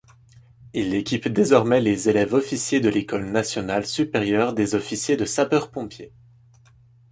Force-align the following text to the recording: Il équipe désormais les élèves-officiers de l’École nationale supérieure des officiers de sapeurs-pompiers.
Il 0.73 0.95
équipe 0.95 1.27
désormais 1.27 1.79
les 1.79 2.09
élèves-officiers 2.09 2.79
de 2.79 2.89
l’École 2.89 3.29
nationale 3.31 3.85
supérieure 3.85 4.53
des 4.55 4.73
officiers 4.73 5.15
de 5.15 5.25
sapeurs-pompiers. 5.25 6.11